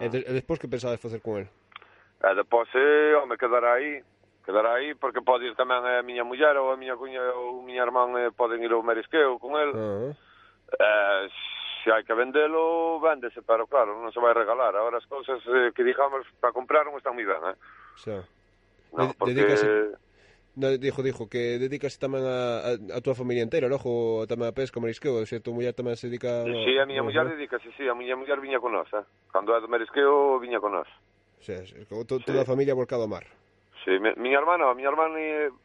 Ah. 0.00 0.04
E, 0.04 0.08
de, 0.08 0.18
e 0.24 0.32
despois 0.32 0.56
que 0.56 0.68
pensades 0.68 0.96
facer 0.96 1.20
con 1.20 1.44
el? 1.44 1.46
E 2.24 2.30
depois, 2.32 2.68
eh, 2.72 3.12
home, 3.20 3.36
quedará 3.36 3.76
aí, 3.76 4.00
quedará 4.48 4.80
aí 4.80 4.96
porque 4.96 5.20
pode 5.20 5.44
ir 5.44 5.54
tamén 5.60 5.84
a 5.84 6.00
miña 6.00 6.24
muller 6.24 6.56
ou 6.56 6.72
a 6.72 6.76
miña 6.80 6.96
cuña 6.96 7.20
ou 7.36 7.60
a 7.60 7.64
miña 7.68 7.84
irmán 7.84 8.16
eh, 8.16 8.32
poden 8.32 8.64
ir 8.64 8.72
ao 8.72 8.80
marisqueo 8.80 9.36
con 9.36 9.60
el. 9.60 9.70
Uh 9.76 9.76
-huh. 9.76 10.10
Eh, 10.72 11.28
se 11.82 11.90
hai 11.90 12.06
que 12.06 12.14
vendelo, 12.14 13.00
véndese, 13.02 13.42
pero 13.42 13.66
claro, 13.66 13.98
non 13.98 14.14
se 14.14 14.22
vai 14.22 14.32
regalar. 14.32 14.74
Ahora 14.78 15.02
as 15.02 15.06
cousas 15.10 15.42
eh, 15.50 15.74
que 15.74 15.82
digamos 15.82 16.24
para 16.38 16.54
comprar 16.54 16.86
non 16.86 16.96
están 16.96 17.18
moi 17.18 17.26
ben, 17.26 17.42
eh? 17.42 17.56
Xa. 17.98 18.22
No, 18.94 19.10
porque... 19.18 19.34
Dedicase... 19.34 19.98
No, 20.54 20.68
dijo, 20.76 21.02
dijo, 21.02 21.32
que 21.32 21.56
dedicas 21.56 21.96
tamén 21.96 22.28
a, 22.28 22.60
a, 22.60 22.70
a 22.76 22.98
túa 23.00 23.16
familia 23.16 23.40
inteira, 23.40 23.72
logo, 23.72 24.28
tamén 24.28 24.52
a 24.52 24.56
pesca, 24.56 24.84
marisqueo, 24.84 25.16
o 25.16 25.24
tu 25.24 25.50
a 25.50 25.56
muller 25.56 25.72
tamén 25.72 25.96
se 25.96 26.12
dedica... 26.12 26.44
No, 26.44 26.60
sí, 26.60 26.76
a 26.76 26.84
miña 26.84 27.00
muller 27.00 27.24
dedicase, 27.24 27.72
sí, 27.72 27.88
a 27.88 27.96
miña 27.96 28.20
muller 28.20 28.36
viña 28.36 28.60
con 28.60 28.76
nós, 28.76 28.88
eh? 28.92 29.00
Cando 29.32 29.56
é 29.56 29.60
do 29.64 29.72
marisqueo, 29.72 30.36
viña 30.44 30.60
con 30.60 30.76
nós. 30.76 30.88
O 31.40 31.42
sea, 31.42 31.64
toda 32.04 32.20
sí. 32.20 32.36
a 32.36 32.44
familia 32.44 32.76
volcado 32.76 33.08
ao 33.08 33.08
mar. 33.08 33.24
Sí, 33.84 33.98
mi, 33.98 34.14
miña 34.16 34.38
eh, 34.38 34.40
hermana, 34.42 34.70
a 34.70 34.74
miña 34.74 34.90
hermana 34.90 35.18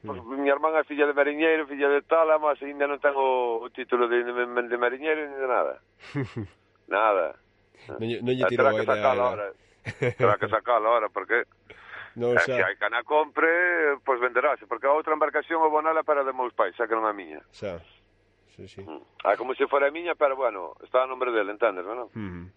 pues, 0.05 0.24
mm. 0.24 0.29
miña 0.29 0.53
hermana 0.53 0.79
é 0.79 0.83
filla 0.83 1.05
de 1.05 1.13
mariñeiro, 1.13 1.67
filla 1.67 1.89
de 1.89 2.01
tal, 2.01 2.33
mas 2.41 2.57
ainda 2.63 2.89
non 2.89 2.97
ten 2.97 3.13
o, 3.13 3.69
título 3.69 4.09
de, 4.09 4.25
de, 4.25 4.33
de 4.47 4.77
mariñeiro 4.77 5.21
ni 5.29 5.38
de 5.38 5.47
nada. 5.47 5.75
nada. 6.89 7.38
Non, 7.86 8.09
non 8.25 8.33
lle 8.33 8.50
tirou 8.50 8.74
aire 8.74 8.89
a 8.89 9.13
ela. 9.13 9.53
Terá 10.17 10.36
que 10.41 10.50
sacala 10.50 10.89
ahora, 10.89 11.07
porque 11.13 11.45
no, 12.17 12.33
xa... 12.41 12.57
se 12.57 12.63
hai 12.65 12.75
cana 12.81 13.05
compre, 13.05 14.01
pois 14.01 14.17
pues 14.17 14.19
venderase, 14.19 14.65
porque 14.65 14.89
a 14.89 14.97
outra 14.97 15.13
embarcación 15.13 15.62
o 15.62 15.69
bonala 15.69 16.01
para 16.01 16.25
de 16.25 16.33
meus 16.33 16.53
pais, 16.57 16.74
xa 16.74 16.89
que 16.89 16.97
non 16.97 17.05
a 17.05 17.13
miña. 17.13 17.45
Xa, 17.53 17.77
sí, 18.57 18.65
sí. 18.65 18.81
Mm. 18.81 19.05
Ah, 19.29 19.38
como 19.38 19.53
se 19.53 19.69
fora 19.69 19.88
a 19.88 19.93
miña, 19.93 20.17
pero 20.17 20.33
bueno, 20.33 20.74
está 20.81 21.05
a 21.05 21.09
nombre 21.09 21.29
dele, 21.29 21.53
entendes, 21.53 21.86
non? 21.86 22.09
Mm. 22.17 22.50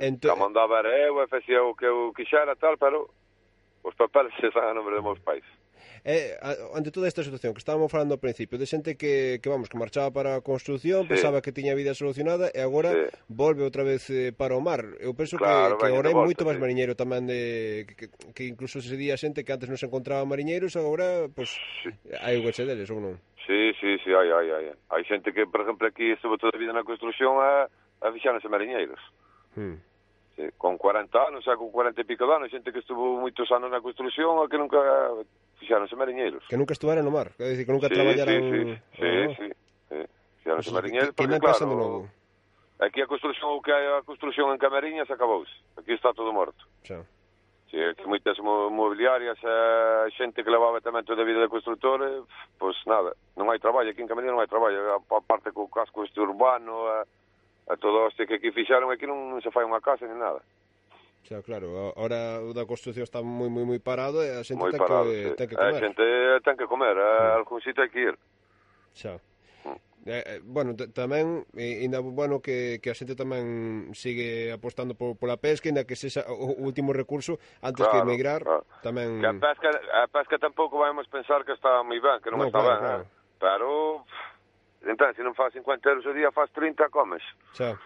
Ento... 0.00 0.32
Camandaba 0.32 0.80
era 0.80 0.96
eu, 1.04 1.20
e 1.20 1.28
facía 1.28 1.60
o 1.60 1.76
que 1.76 1.84
eu 1.84 2.16
quixera, 2.16 2.56
tal, 2.56 2.80
pero 2.80 3.12
Os 3.84 3.94
papeles 3.94 4.32
están 4.40 4.64
a 4.64 4.74
nombre 4.74 4.96
de 4.96 5.02
meus 5.04 5.20
pais. 5.20 5.44
Eh, 6.04 6.36
ante 6.74 6.90
toda 6.90 7.08
esta 7.08 7.22
situación 7.22 7.54
que 7.54 7.64
estábamos 7.64 7.92
falando 7.92 8.12
ao 8.12 8.20
principio, 8.20 8.60
de 8.60 8.68
xente 8.68 8.96
que, 8.96 9.40
que 9.40 9.48
vamos, 9.48 9.72
que 9.72 9.80
marchaba 9.80 10.12
para 10.12 10.36
a 10.36 10.44
construción, 10.44 11.04
sí. 11.04 11.16
pensaba 11.16 11.40
que 11.40 11.52
tiña 11.52 11.72
a 11.72 11.80
vida 11.80 11.96
solucionada 11.96 12.52
e 12.52 12.60
agora 12.60 12.92
sí. 12.92 13.08
volve 13.28 13.64
outra 13.64 13.84
vez 13.84 14.08
eh, 14.12 14.28
para 14.32 14.52
o 14.52 14.60
mar. 14.60 14.84
Eu 15.00 15.16
penso 15.16 15.40
claro, 15.40 15.80
que, 15.80 15.84
que 15.84 15.88
agora 15.88 16.12
hai 16.12 16.16
moito 16.16 16.44
máis 16.44 16.60
sí. 16.60 16.64
mariñeiro 16.64 16.92
tamén 16.92 17.24
de 17.24 17.88
que, 17.88 17.94
que, 17.96 18.06
que 18.36 18.44
incluso 18.44 18.84
se 18.84 18.96
día 19.00 19.16
xente 19.16 19.48
que 19.48 19.52
antes 19.56 19.68
non 19.68 19.80
se 19.80 19.88
encontraba 19.88 20.28
mariñeiros, 20.28 20.76
agora 20.76 21.28
pois 21.32 21.48
pues, 21.48 21.50
sí. 21.84 21.90
hai 22.20 22.36
o 22.36 22.44
deles 22.52 22.92
ou 22.92 23.00
non. 23.00 23.16
Sí, 23.48 23.72
sí, 23.80 23.96
sí, 24.04 24.12
hai, 24.12 24.28
hai, 24.28 24.48
hai. 24.52 24.64
Hai 24.92 25.02
xente 25.08 25.32
que, 25.32 25.48
por 25.48 25.64
exemplo, 25.64 25.88
aquí 25.88 26.12
estuvo 26.12 26.36
toda 26.36 26.52
a 26.52 26.60
vida 26.60 26.76
na 26.76 26.84
construción 26.84 27.40
a, 27.40 27.68
a 28.04 28.12
fixarse 28.12 28.48
mariñeiros. 28.48 29.00
Hmm. 29.56 29.80
Eh, 30.36 30.50
con 30.58 30.76
40 30.76 31.14
anos, 31.14 31.44
xa 31.44 31.54
con 31.54 31.70
40 31.70 32.02
e 32.02 32.04
pico 32.04 32.26
de 32.26 32.34
anos, 32.34 32.50
xente 32.50 32.74
que 32.74 32.82
estuvo 32.82 33.22
moitos 33.22 33.46
anos 33.54 33.70
na 33.70 33.78
construción 33.78 34.42
e 34.42 34.50
que 34.50 34.58
nunca 34.58 34.82
eh, 34.82 35.22
fixaronse 35.62 35.94
mariñeiros. 35.94 36.42
Que 36.50 36.58
nunca 36.58 36.74
estuveran 36.74 37.06
no 37.06 37.14
mar, 37.14 37.30
quer 37.38 37.54
dizer, 37.54 37.62
que 37.62 37.70
nunca 37.70 37.86
sí, 37.86 37.94
traballaran... 37.94 38.42
Sí, 38.42 38.50
sí, 38.50 38.74
sí, 38.98 39.06
oh. 39.06 39.34
sí, 39.38 39.46
sí, 39.94 39.98
fixaronse 40.42 40.70
pues 40.70 40.74
mariñeiros, 40.74 41.14
porque 41.14 41.38
claro... 41.38 41.66
Novo? 41.70 42.10
Aquí 42.82 42.98
a 42.98 43.06
construción, 43.06 43.46
o 43.54 43.62
que 43.62 43.70
a 43.70 44.02
construción 44.02 44.50
en 44.50 44.58
Camariñas 44.58 45.06
acabouse. 45.06 45.54
Aquí 45.78 45.94
está 45.94 46.10
todo 46.10 46.34
morto. 46.34 46.66
Xa. 46.82 47.06
Sí, 47.70 47.78
que 47.78 48.06
moitas 48.10 48.34
mobiliarias, 48.42 49.38
a 49.38 50.10
xente 50.18 50.42
que 50.42 50.50
levaba 50.50 50.82
tamén 50.82 51.06
toda 51.06 51.22
a 51.22 51.28
vida 51.30 51.38
de 51.38 51.50
construtor, 51.50 52.26
pois 52.58 52.74
pues 52.74 52.76
nada, 52.90 53.14
non 53.38 53.46
hai 53.54 53.62
traballo, 53.62 53.94
aquí 53.94 54.02
en 54.02 54.10
Camariñas 54.10 54.34
non 54.34 54.42
hai 54.42 54.50
traballo, 54.50 54.98
a 54.98 55.22
parte 55.22 55.54
co 55.54 55.70
casco 55.70 56.02
este 56.02 56.18
urbano, 56.18 56.90
a 56.90 57.06
a 57.68 57.76
todo 57.76 58.08
este 58.08 58.26
que 58.26 58.34
aquí 58.36 58.50
fixaron, 58.50 58.92
aquí 58.92 59.06
non 59.06 59.40
se 59.40 59.50
fai 59.50 59.64
unha 59.64 59.80
casa 59.80 60.04
ni 60.04 60.16
nada. 60.16 60.40
Xa, 61.24 61.40
claro, 61.40 61.96
ahora 61.96 62.44
o 62.44 62.52
da 62.52 62.68
construcción 62.68 63.08
está 63.08 63.24
moi 63.24 63.48
moi 63.48 63.64
moi 63.64 63.80
parado 63.80 64.20
e 64.20 64.28
a 64.28 64.44
xente 64.44 64.60
moi 64.60 64.68
ten, 64.68 64.84
parado, 64.84 65.08
que, 65.08 65.32
sí. 65.32 65.36
ten 65.40 65.48
que 65.48 65.56
comer. 65.56 65.72
A 65.72 65.80
xente 65.80 66.04
ten 66.44 66.56
que 66.60 66.68
comer, 66.68 66.96
a 67.00 67.08
sí. 67.08 67.28
algún 67.40 67.60
sitio 67.64 67.80
hai 67.80 67.88
que 67.88 68.00
ir. 68.12 68.16
Xa. 68.92 69.16
Mm. 69.64 69.80
Eh, 70.04 70.24
eh, 70.36 70.40
bueno, 70.44 70.76
tamén 70.76 71.48
eh, 71.56 71.80
ainda 71.80 72.04
bueno 72.04 72.44
que, 72.44 72.76
que 72.84 72.92
a 72.92 72.96
xente 72.98 73.16
tamén 73.16 73.88
sigue 73.96 74.52
apostando 74.52 74.92
por, 74.92 75.16
pola 75.16 75.40
pesca, 75.40 75.72
ainda 75.72 75.88
que 75.88 75.96
sexa 75.96 76.28
o 76.28 76.60
último 76.60 76.92
recurso 76.92 77.40
antes 77.64 77.88
claro, 77.88 77.92
que 77.96 77.98
emigrar, 78.04 78.44
claro. 78.44 78.68
tamén 78.84 79.24
Que 79.24 79.32
a 79.32 79.40
pesca, 79.40 79.68
a 79.72 80.04
pesca 80.12 80.36
tampouco 80.36 80.84
vamos 80.84 81.08
pensar 81.08 81.40
que 81.48 81.56
está 81.56 81.80
moi 81.80 81.96
ben, 82.04 82.20
que 82.20 82.28
non, 82.28 82.44
non 82.44 82.52
está 82.52 82.60
claro, 82.60 82.68
ben, 82.68 82.76
eh. 82.76 82.84
claro. 82.84 83.04
Eh? 83.08 83.22
pero 83.40 84.04
entón, 84.86 85.14
se 85.14 85.22
non 85.22 85.34
faz 85.34 85.52
50 85.52 85.88
euros 85.88 86.04
ao 86.06 86.14
día, 86.14 86.30
faz 86.30 86.50
30, 86.52 86.88
comes. 86.88 87.22
Xa, 87.56 87.76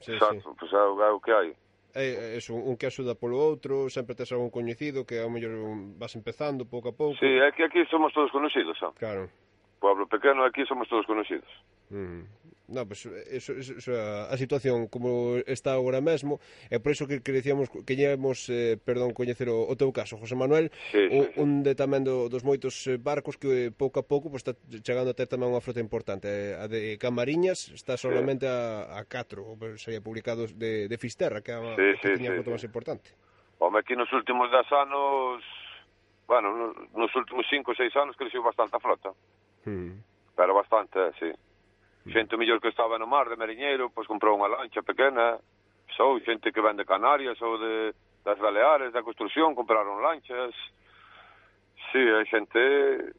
sí, 0.00 0.14
Exacto, 0.14 0.52
sí. 0.52 0.56
Pois 0.58 0.72
é, 0.72 0.82
é 0.82 1.10
o 1.10 1.20
que 1.20 1.32
hai. 1.32 1.50
É, 1.96 2.34
é 2.34 2.36
eso, 2.36 2.52
un 2.52 2.76
que 2.76 2.86
axuda 2.86 3.16
polo 3.16 3.40
outro, 3.40 3.88
sempre 3.88 4.14
tes 4.14 4.28
algún 4.32 4.52
coñecido 4.52 5.08
que 5.08 5.16
ao 5.16 5.32
mellor 5.32 5.56
vas 5.96 6.12
empezando 6.14 6.68
pouco 6.68 6.92
a 6.92 6.94
pouco. 6.94 7.16
Sí, 7.16 7.30
é 7.40 7.48
que 7.56 7.64
aquí 7.64 7.84
somos 7.88 8.12
todos 8.12 8.30
conocidos, 8.30 8.76
xa. 8.76 8.92
Claro. 9.00 9.32
Pueblo 9.80 10.04
pequeno, 10.06 10.44
aquí 10.44 10.64
somos 10.68 10.88
todos 10.88 11.06
conocidos. 11.06 11.48
Mm. 11.90 12.22
No, 12.68 12.84
pues, 12.84 13.06
eso, 13.06 13.52
eso, 13.52 13.72
eso, 13.78 13.92
a 13.94 14.36
situación 14.36 14.88
como 14.88 15.36
está 15.46 15.74
agora 15.74 16.00
mesmo 16.00 16.42
é 16.66 16.82
por 16.82 16.90
iso 16.90 17.06
que 17.06 17.22
queríamos 17.22 17.70
queríamos 17.86 18.50
eh, 18.50 18.74
perdón 18.74 19.14
coñecer 19.14 19.46
o, 19.46 19.70
o 19.70 19.78
teu 19.78 19.94
caso 19.94 20.18
José 20.18 20.34
Manuel 20.34 20.74
sí, 20.90 20.98
o, 21.14 21.30
sí, 21.30 21.38
un 21.38 21.62
de 21.62 21.78
tamén 21.78 22.02
do, 22.02 22.26
dos 22.26 22.42
moitos 22.42 22.74
eh, 22.90 22.98
barcos 22.98 23.38
que 23.38 23.46
eh, 23.46 23.70
pouco 23.70 24.02
a 24.02 24.06
pouco 24.10 24.34
pues, 24.34 24.42
está 24.42 24.58
chegando 24.82 25.14
a 25.14 25.18
ter 25.18 25.30
tamén 25.30 25.54
unha 25.54 25.62
frota 25.62 25.78
importante 25.78 26.26
eh, 26.26 26.58
a 26.58 26.66
de 26.66 26.98
Camariñas 26.98 27.70
está 27.70 27.94
solamente 27.94 28.50
sí. 28.50 28.50
a, 28.50 28.98
a 28.98 29.06
4 29.06 29.78
sería 29.78 30.02
publicado 30.02 30.50
de, 30.50 30.90
de 30.90 30.96
Fisterra 30.98 31.46
que, 31.46 31.54
a, 31.54 31.62
sí, 31.78 32.02
que 32.02 32.18
sí, 32.18 32.18
tiña 32.18 32.34
sí, 32.34 32.34
a 32.34 32.36
frota 32.42 32.50
sí. 32.50 32.54
máis 32.58 32.66
importante 32.66 33.08
Home, 33.62 33.78
aquí 33.78 33.94
nos 33.94 34.10
últimos 34.10 34.50
10 34.50 34.66
anos 34.74 35.38
bueno, 36.26 36.74
nos 36.98 37.14
últimos 37.14 37.46
5 37.46 37.62
ou 37.62 37.78
6 37.78 37.94
anos 37.94 38.18
cresceu 38.18 38.42
bastante 38.42 38.74
a 38.74 38.82
frota 38.82 39.14
mm. 39.70 40.34
pero 40.34 40.50
bastante, 40.50 40.98
sí 41.22 41.30
Mm. 42.06 42.12
xente 42.14 42.38
mellor 42.38 42.62
que 42.62 42.70
estaba 42.70 42.98
no 42.98 43.10
mar 43.10 43.28
de 43.28 43.36
Mariñeiro, 43.36 43.90
pois 43.90 44.06
comprou 44.06 44.38
unha 44.38 44.46
lancha 44.46 44.82
pequena, 44.86 45.42
sou 45.98 46.22
xente 46.22 46.54
que 46.54 46.62
vende 46.62 46.86
Canarias 46.86 47.34
ou 47.42 47.58
de, 47.58 47.90
das 48.22 48.38
Baleares, 48.38 48.94
da 48.94 49.02
construción, 49.02 49.58
compraron 49.58 49.98
lanchas. 50.02 50.54
Sí, 51.90 51.98
hai 51.98 52.26
xente... 52.30 53.14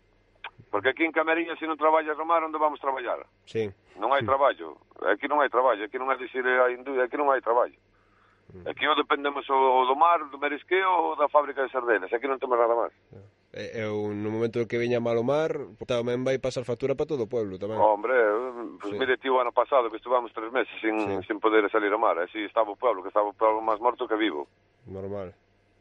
Porque 0.71 0.89
aquí 0.89 1.03
en 1.03 1.15
Camariña, 1.15 1.55
se 1.55 1.67
non 1.67 1.79
traballas 1.79 2.15
no 2.15 2.27
mar, 2.27 2.43
onde 2.43 2.59
vamos 2.59 2.79
traballar? 2.79 3.23
Sí. 3.47 3.71
Non 3.99 4.11
hai 4.11 4.23
traballo. 4.23 4.79
Aquí 5.07 5.27
non 5.27 5.39
hai 5.39 5.47
traballo. 5.47 5.83
Aquí 5.83 5.95
non 5.95 6.11
hai 6.11 6.19
dicir 6.19 6.43
a 6.43 6.67
indústria, 6.71 7.07
aquí 7.07 7.15
non 7.15 7.31
hai 7.31 7.39
traballo. 7.39 7.75
Mm. 8.51 8.67
Aquí 8.67 8.83
ou 8.87 8.95
dependemos 8.95 9.47
o, 9.47 9.83
do 9.87 9.95
mar, 9.95 10.23
do 10.27 10.39
merisqueo 10.39 10.87
ou 10.87 11.15
da 11.15 11.31
fábrica 11.31 11.63
de 11.63 11.71
sardenas. 11.71 12.11
Aquí 12.11 12.27
non 12.27 12.39
temos 12.39 12.59
nada 12.59 12.75
máis. 12.75 12.95
Yeah. 13.11 13.36
Eh, 13.53 13.71
eh, 13.79 13.87
Eu, 13.87 14.11
no 14.11 14.29
momento 14.29 14.67
que 14.67 14.77
veña 14.77 14.99
malo 14.99 15.23
mar, 15.23 15.55
tamén 15.87 16.27
vai 16.27 16.35
pasar 16.35 16.67
factura 16.67 16.99
para 16.99 17.07
todo 17.07 17.23
o 17.23 17.31
pueblo 17.31 17.55
tamén. 17.55 17.79
Hombre, 17.79 18.11
eh, 18.11 18.75
pues, 18.83 18.91
sí. 18.91 18.99
mire 18.99 19.15
ti 19.15 19.31
o 19.31 19.39
ano 19.39 19.55
pasado 19.55 19.87
que 19.87 19.95
estuvamos 19.95 20.35
tres 20.35 20.51
meses 20.51 20.73
sin, 20.83 20.99
sí. 20.99 21.31
sin 21.31 21.39
poder 21.39 21.63
salir 21.71 21.87
ao 21.95 22.01
mar, 22.01 22.19
así 22.19 22.43
estaba 22.43 22.75
o 22.75 22.79
pueblo, 22.79 22.99
que 22.99 23.07
estaba 23.07 23.31
o 23.31 23.37
pueblo 23.37 23.63
máis 23.63 23.79
morto 23.79 24.03
que 24.03 24.19
vivo. 24.19 24.51
Normal. 24.83 25.31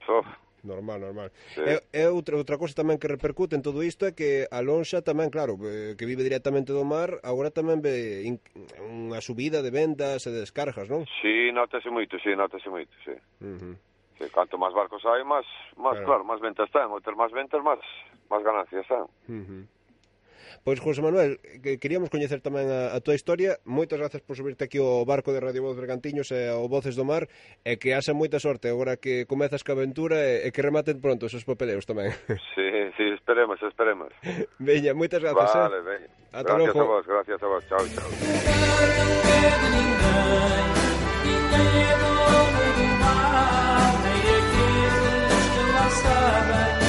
So, 0.06 0.22
normal, 0.62 1.02
normal. 1.10 1.34
Sí. 1.58 1.66
E, 1.66 1.82
e 1.90 2.06
outra, 2.06 2.38
outra 2.38 2.54
cosa 2.54 2.78
tamén 2.78 3.02
que 3.02 3.10
repercute 3.10 3.58
en 3.58 3.66
todo 3.66 3.82
isto 3.82 4.06
é 4.06 4.14
que 4.14 4.46
a 4.46 4.62
lonxa 4.62 5.02
tamén, 5.02 5.34
claro, 5.34 5.58
que 5.58 6.06
vive 6.06 6.22
directamente 6.22 6.70
do 6.70 6.86
mar, 6.86 7.18
agora 7.26 7.50
tamén 7.50 7.82
ve 7.82 8.30
in, 8.30 8.38
unha 8.78 9.18
subida 9.18 9.58
de 9.58 9.74
vendas 9.74 10.22
e 10.22 10.30
de 10.30 10.46
descargas, 10.46 10.86
non? 10.86 11.02
Sí, 11.18 11.50
notase 11.50 11.90
moito, 11.90 12.14
sí, 12.22 12.30
notase 12.38 12.70
moito, 12.70 12.94
sí. 13.02 13.14
Uh 13.42 13.58
-huh. 13.58 13.74
Sí, 14.18 14.24
canto 14.32 14.56
máis 14.56 14.72
barcos 14.72 15.04
hai, 15.04 15.20
máis, 15.24 15.44
máis 15.76 16.00
claro. 16.00 16.06
claro, 16.06 16.22
máis 16.24 16.40
ventas 16.40 16.66
están. 16.66 16.88
O 16.88 17.00
ter 17.04 17.12
máis 17.12 17.32
ventas, 17.32 17.60
máis, 17.60 17.80
máis 18.32 18.42
ganancias 18.42 18.82
están. 18.82 19.04
Uh 19.28 19.44
-huh. 19.44 19.64
Pois, 20.64 20.80
José 20.80 21.02
Manuel, 21.02 21.38
que 21.62 21.78
queríamos 21.78 22.10
coñecer 22.10 22.40
tamén 22.42 22.66
a, 22.66 22.90
a 22.96 22.98
túa 22.98 23.14
historia. 23.14 23.62
Moitas 23.62 24.02
grazas 24.02 24.18
por 24.18 24.34
subirte 24.34 24.66
aquí 24.66 24.82
ao 24.82 25.06
barco 25.06 25.30
de 25.30 25.38
Radio 25.38 25.62
Voz 25.62 25.78
Bergantiños 25.78 26.34
e 26.34 26.50
ao 26.50 26.66
Voces 26.66 26.98
do 26.98 27.06
Mar 27.06 27.30
e 27.62 27.78
que 27.78 27.94
haxa 27.94 28.18
moita 28.18 28.42
sorte 28.42 28.66
agora 28.66 28.98
que 28.98 29.30
comezas 29.30 29.62
ca 29.62 29.78
aventura 29.78 30.18
e, 30.18 30.48
e 30.48 30.50
que 30.50 30.66
rematen 30.66 30.98
pronto 30.98 31.30
esos 31.30 31.46
papeleos 31.46 31.86
tamén. 31.86 32.10
Sí, 32.56 32.66
sí, 32.96 33.04
esperemos, 33.14 33.62
esperemos. 33.62 34.10
Veña, 34.58 34.90
moitas 34.96 35.22
grazas. 35.22 35.54
Eh. 35.54 35.58
Vale, 35.60 35.78
eh? 35.78 35.86
veña. 35.86 36.08
Ata 36.32 36.58
gracias 36.58 36.74
logo. 36.74 36.82
a 36.82 36.98
vos, 36.98 37.06
gracias 37.06 37.42
a 37.42 37.46
vos. 37.46 37.62
Chao. 37.68 37.86
chao. 37.94 38.10
saben 46.02 46.85